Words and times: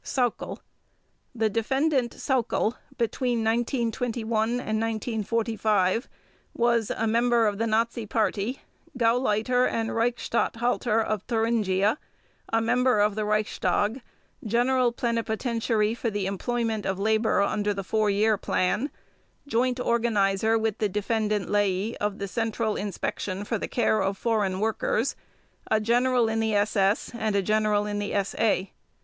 SAUCKEL: 0.03 0.57
The 1.35 1.47
Defendant 1.51 2.15
SAUCKEL 2.15 2.73
between 2.97 3.43
1921 3.43 4.49
and 4.53 4.81
1945 4.81 6.09
was: 6.55 6.91
A 6.97 7.05
member 7.05 7.45
of 7.45 7.59
the 7.59 7.67
Nazi 7.67 8.07
Party, 8.07 8.63
Gauleiter 8.97 9.67
and 9.67 9.91
Reichsstatthalter 9.91 11.05
of 11.05 11.21
Thuringia, 11.27 11.99
a 12.51 12.59
member 12.59 12.99
of 12.99 13.13
the 13.13 13.25
Reichstag, 13.25 14.01
General 14.43 14.91
Plenipotentiary 14.91 15.93
for 15.93 16.09
the 16.09 16.25
Employment 16.25 16.87
of 16.87 16.97
Labor 16.97 17.43
under 17.43 17.71
the 17.71 17.83
Four 17.83 18.09
Year 18.09 18.39
Plan, 18.39 18.89
Joint 19.45 19.79
Organizer 19.79 20.57
with 20.57 20.79
the 20.79 20.89
Defendant 20.89 21.47
Ley 21.47 21.95
of 21.97 22.17
the 22.17 22.27
Central 22.27 22.75
Inspection 22.75 23.43
for 23.43 23.59
the 23.59 23.67
Care 23.67 24.01
of 24.01 24.17
Foreign 24.17 24.59
Workers, 24.59 25.15
a 25.69 25.79
General 25.79 26.27
in 26.27 26.39
the 26.39 26.55
SS 26.55 27.11
and 27.13 27.35
a 27.35 27.43
General 27.43 27.85
in 27.85 27.99
the 27.99 28.15
SA. 28.23 28.65